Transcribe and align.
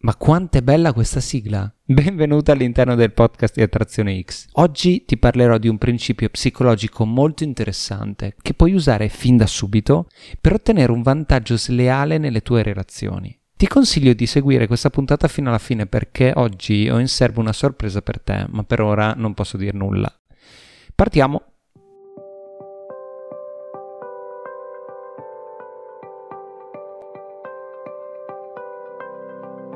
Ma 0.00 0.14
quanto 0.16 0.58
è 0.58 0.60
bella 0.60 0.92
questa 0.92 1.20
sigla! 1.20 1.74
Benvenuta 1.82 2.52
all'interno 2.52 2.96
del 2.96 3.14
podcast 3.14 3.54
di 3.54 3.62
Attrazione 3.62 4.20
X. 4.20 4.48
Oggi 4.52 5.06
ti 5.06 5.16
parlerò 5.16 5.56
di 5.56 5.68
un 5.68 5.78
principio 5.78 6.28
psicologico 6.28 7.06
molto 7.06 7.44
interessante 7.44 8.34
che 8.42 8.52
puoi 8.52 8.74
usare 8.74 9.08
fin 9.08 9.38
da 9.38 9.46
subito 9.46 10.08
per 10.38 10.52
ottenere 10.52 10.92
un 10.92 11.00
vantaggio 11.00 11.56
sleale 11.56 12.18
nelle 12.18 12.42
tue 12.42 12.62
relazioni. 12.62 13.34
Ti 13.56 13.66
consiglio 13.66 14.12
di 14.12 14.26
seguire 14.26 14.66
questa 14.66 14.90
puntata 14.90 15.28
fino 15.28 15.48
alla 15.48 15.56
fine 15.56 15.86
perché 15.86 16.32
oggi 16.34 16.90
ho 16.90 16.98
in 16.98 17.08
serbo 17.08 17.40
una 17.40 17.54
sorpresa 17.54 18.02
per 18.02 18.20
te, 18.20 18.44
ma 18.50 18.64
per 18.64 18.82
ora 18.82 19.14
non 19.16 19.32
posso 19.32 19.56
dire 19.56 19.72
nulla. 19.74 20.14
Partiamo 21.00 21.40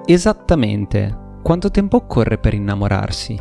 Esattamente. 0.05 1.39
Quanto 1.43 1.71
tempo 1.71 1.97
occorre 1.97 2.37
per 2.37 2.53
innamorarsi? 2.53 3.41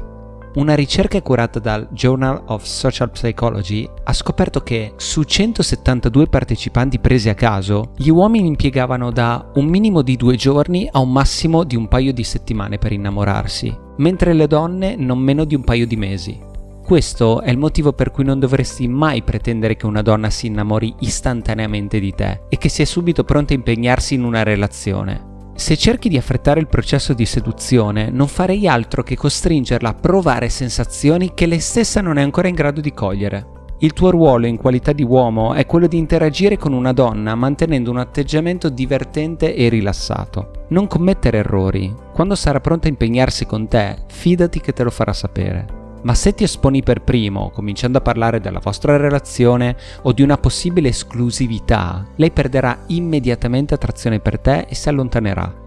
Una 0.54 0.76
ricerca 0.76 1.22
curata 1.22 1.60
dal 1.60 1.90
Journal 1.92 2.44
of 2.46 2.64
Social 2.64 3.12
Psychology 3.12 3.86
ha 4.06 4.14
scoperto 4.14 4.62
che 4.62 4.94
su 4.96 5.24
172 5.24 6.28
partecipanti 6.28 7.00
presi 7.00 7.28
a 7.28 7.34
caso, 7.34 7.92
gli 7.98 8.08
uomini 8.08 8.48
impiegavano 8.48 9.12
da 9.12 9.52
un 9.56 9.66
minimo 9.66 10.04
di 10.04 10.16
due 10.16 10.38
giorni 10.38 10.88
a 10.90 11.00
un 11.00 11.12
massimo 11.12 11.66
di 11.66 11.76
un 11.76 11.90
paio 11.90 12.14
di 12.14 12.24
settimane 12.24 12.78
per 12.78 12.94
innamorarsi, 12.94 13.78
mentre 13.98 14.32
le 14.32 14.48
donne 14.48 14.96
non 14.96 15.20
meno 15.20 15.44
di 15.44 15.56
un 15.56 15.66
paio 15.66 15.86
di 15.86 15.98
mesi. 15.98 16.52
Questo 16.84 17.42
è 17.42 17.50
il 17.50 17.58
motivo 17.58 17.94
per 17.94 18.12
cui 18.12 18.26
non 18.26 18.40
dovresti 18.40 18.90
mai 18.90 19.24
pretendere 19.24 19.78
che 19.78 19.86
una 19.86 20.02
donna 20.02 20.30
si 20.30 20.48
innamori 20.48 20.94
istantaneamente 21.00 21.98
di 21.98 22.12
te 22.12 22.42
e 22.50 22.58
che 22.58 22.68
sia 22.68 22.86
subito 22.86 23.24
pronta 23.24 23.54
a 23.54 23.56
impegnarsi 23.56 24.16
in 24.16 24.24
una 24.26 24.44
relazione. 24.44 25.32
Se 25.56 25.78
cerchi 25.78 26.10
di 26.10 26.18
affrettare 26.18 26.60
il 26.60 26.68
processo 26.68 27.14
di 27.14 27.26
seduzione, 27.26 28.10
non 28.10 28.28
farei 28.28 28.68
altro 28.68 29.02
che 29.02 29.16
costringerla 29.16 29.90
a 29.90 29.94
provare 29.94 30.50
sensazioni 30.50 31.34
che 31.34 31.46
lei 31.46 31.62
stessa 31.62 32.02
non 32.02 32.18
è 32.18 32.22
ancora 32.22 32.50
in 32.50 32.56
grado 32.56 32.82
di 32.82 32.92
cogliere. 32.92 33.48
Il 33.80 33.94
tuo 33.94 34.12
ruolo 34.12 34.46
in 34.46 34.58
qualità 34.58 34.92
di 34.92 35.04
uomo 35.04 35.54
è 35.54 35.66
quello 35.66 35.88
di 35.88 35.98
interagire 35.98 36.58
con 36.58 36.74
una 36.74 36.92
donna 36.92 37.34
mantenendo 37.34 37.92
un 37.92 37.98
atteggiamento 37.98 38.68
divertente 38.68 39.56
e 39.56 39.70
rilassato. 39.70 40.66
Non 40.70 40.88
commettere 40.88 41.38
errori. 41.38 41.94
Quando 42.14 42.36
sarà 42.36 42.60
pronta 42.60 42.88
a 42.88 42.92
impegnarsi 42.92 43.46
con 43.46 43.70
te, 43.70 44.00
fidati 44.08 44.60
che 44.60 44.74
te 44.74 44.84
lo 44.84 44.90
farà 44.90 45.14
sapere. 45.14 45.83
Ma 46.04 46.14
se 46.16 46.34
ti 46.34 46.44
esponi 46.44 46.84
per 46.84 47.02
primo, 47.02 47.50
cominciando 47.50 47.98
a 47.98 48.02
parlare 48.02 48.42
della 48.42 48.60
vostra 48.60 48.98
relazione 48.98 49.78
o 50.02 50.12
di 50.12 50.22
una 50.22 50.38
possibile 50.38 50.90
esclusività, 50.90 52.06
lei 52.16 52.30
perderà 52.32 52.84
immediatamente 52.88 53.74
attrazione 53.74 54.20
per 54.20 54.38
te 54.40 54.66
e 54.68 54.76
si 54.76 54.90
allontanerà. 54.90 55.62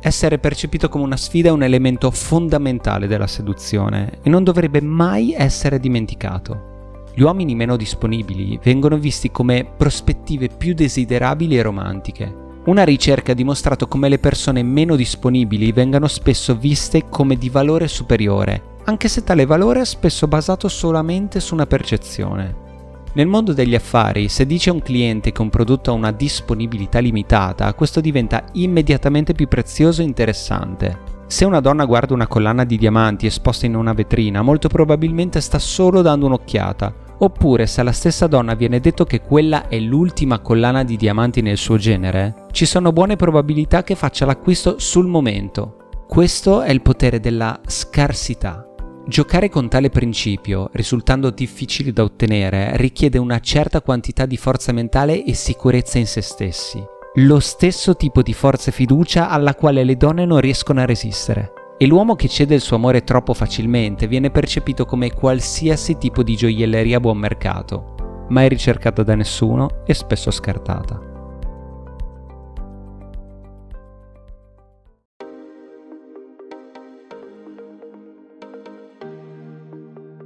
Essere 0.00 0.38
percepito 0.38 0.88
come 0.88 1.04
una 1.04 1.16
sfida 1.16 1.50
è 1.50 1.52
un 1.52 1.62
elemento 1.62 2.10
fondamentale 2.10 3.06
della 3.06 3.28
seduzione 3.28 4.18
e 4.22 4.28
non 4.28 4.42
dovrebbe 4.42 4.80
mai 4.80 5.34
essere 5.36 5.78
dimenticato. 5.78 6.68
Gli 7.14 7.22
uomini 7.22 7.54
meno 7.54 7.76
disponibili 7.76 8.58
vengono 8.62 8.96
visti 8.96 9.30
come 9.30 9.64
prospettive 9.76 10.48
più 10.48 10.74
desiderabili 10.74 11.56
e 11.56 11.62
romantiche. 11.62 12.34
Una 12.64 12.82
ricerca 12.82 13.32
ha 13.32 13.36
dimostrato 13.36 13.86
come 13.86 14.08
le 14.08 14.18
persone 14.18 14.62
meno 14.64 14.96
disponibili 14.96 15.70
vengano 15.70 16.08
spesso 16.08 16.56
viste 16.56 17.08
come 17.08 17.36
di 17.36 17.48
valore 17.48 17.86
superiore 17.86 18.69
anche 18.84 19.08
se 19.08 19.24
tale 19.24 19.46
valore 19.46 19.80
è 19.80 19.84
spesso 19.84 20.26
basato 20.26 20.68
solamente 20.68 21.40
su 21.40 21.54
una 21.54 21.66
percezione. 21.66 22.68
Nel 23.12 23.26
mondo 23.26 23.52
degli 23.52 23.74
affari, 23.74 24.28
se 24.28 24.46
dice 24.46 24.70
a 24.70 24.72
un 24.72 24.82
cliente 24.82 25.32
che 25.32 25.42
un 25.42 25.50
prodotto 25.50 25.90
ha 25.90 25.94
una 25.94 26.12
disponibilità 26.12 27.00
limitata, 27.00 27.74
questo 27.74 28.00
diventa 28.00 28.44
immediatamente 28.52 29.32
più 29.32 29.48
prezioso 29.48 30.00
e 30.00 30.04
interessante. 30.04 30.98
Se 31.26 31.44
una 31.44 31.60
donna 31.60 31.84
guarda 31.84 32.14
una 32.14 32.28
collana 32.28 32.64
di 32.64 32.76
diamanti 32.76 33.26
esposta 33.26 33.66
in 33.66 33.74
una 33.74 33.92
vetrina, 33.92 34.42
molto 34.42 34.68
probabilmente 34.68 35.40
sta 35.40 35.58
solo 35.58 36.02
dando 36.02 36.26
un'occhiata. 36.26 36.94
Oppure 37.18 37.66
se 37.66 37.80
alla 37.80 37.92
stessa 37.92 38.26
donna 38.26 38.54
viene 38.54 38.80
detto 38.80 39.04
che 39.04 39.20
quella 39.20 39.68
è 39.68 39.78
l'ultima 39.78 40.38
collana 40.38 40.84
di 40.84 40.96
diamanti 40.96 41.42
nel 41.42 41.56
suo 41.58 41.76
genere, 41.76 42.46
ci 42.52 42.64
sono 42.64 42.92
buone 42.92 43.16
probabilità 43.16 43.82
che 43.82 43.94
faccia 43.94 44.24
l'acquisto 44.24 44.78
sul 44.78 45.06
momento. 45.06 45.76
Questo 46.08 46.62
è 46.62 46.70
il 46.70 46.80
potere 46.80 47.20
della 47.20 47.60
scarsità. 47.66 48.69
Giocare 49.06 49.48
con 49.48 49.68
tale 49.68 49.88
principio, 49.88 50.68
risultando 50.72 51.30
difficile 51.30 51.92
da 51.92 52.04
ottenere, 52.04 52.76
richiede 52.76 53.18
una 53.18 53.40
certa 53.40 53.80
quantità 53.80 54.26
di 54.26 54.36
forza 54.36 54.72
mentale 54.72 55.24
e 55.24 55.34
sicurezza 55.34 55.98
in 55.98 56.06
se 56.06 56.20
stessi. 56.20 56.84
Lo 57.14 57.40
stesso 57.40 57.96
tipo 57.96 58.22
di 58.22 58.32
forza 58.32 58.70
e 58.70 58.72
fiducia 58.72 59.28
alla 59.28 59.54
quale 59.54 59.82
le 59.82 59.96
donne 59.96 60.24
non 60.24 60.38
riescono 60.40 60.80
a 60.80 60.84
resistere. 60.84 61.52
E 61.76 61.86
l'uomo 61.86 62.14
che 62.14 62.28
cede 62.28 62.54
il 62.54 62.60
suo 62.60 62.76
amore 62.76 63.02
troppo 63.02 63.34
facilmente 63.34 64.06
viene 64.06 64.30
percepito 64.30 64.84
come 64.84 65.12
qualsiasi 65.12 65.96
tipo 65.96 66.22
di 66.22 66.36
gioielleria 66.36 66.98
a 66.98 67.00
buon 67.00 67.16
mercato, 67.16 68.26
mai 68.28 68.48
ricercata 68.48 69.02
da 69.02 69.16
nessuno 69.16 69.82
e 69.86 69.94
spesso 69.94 70.30
scartata. 70.30 71.09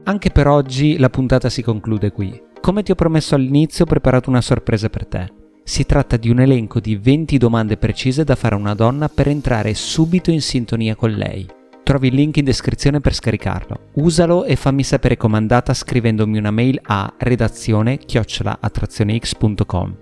Anche 0.06 0.30
per 0.30 0.48
oggi 0.48 0.98
la 0.98 1.08
puntata 1.08 1.48
si 1.48 1.62
conclude 1.62 2.12
qui. 2.12 2.38
Come 2.60 2.82
ti 2.82 2.90
ho 2.90 2.94
promesso 2.94 3.34
all'inizio 3.34 3.84
ho 3.84 3.88
preparato 3.88 4.28
una 4.28 4.42
sorpresa 4.42 4.90
per 4.90 5.06
te. 5.06 5.32
Si 5.62 5.86
tratta 5.86 6.18
di 6.18 6.28
un 6.28 6.40
elenco 6.40 6.78
di 6.78 6.96
20 6.96 7.38
domande 7.38 7.78
precise 7.78 8.22
da 8.22 8.34
fare 8.34 8.54
a 8.54 8.58
una 8.58 8.74
donna 8.74 9.08
per 9.08 9.28
entrare 9.28 9.72
subito 9.72 10.30
in 10.30 10.42
sintonia 10.42 10.94
con 10.94 11.10
lei. 11.10 11.48
Trovi 11.82 12.08
il 12.08 12.14
link 12.14 12.36
in 12.36 12.44
descrizione 12.44 13.00
per 13.00 13.14
scaricarlo. 13.14 13.92
Usalo 13.94 14.44
e 14.44 14.56
fammi 14.56 14.82
sapere 14.82 15.16
com'è 15.16 15.36
andata 15.36 15.72
scrivendomi 15.72 16.36
una 16.36 16.50
mail 16.50 16.78
a 16.82 17.10
redazione 17.16 17.96
chiocciolaattrazionex.com. 17.96 19.96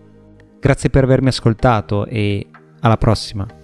Grazie 0.58 0.90
per 0.90 1.04
avermi 1.04 1.28
ascoltato 1.28 2.06
e 2.06 2.48
alla 2.80 2.96
prossima! 2.96 3.61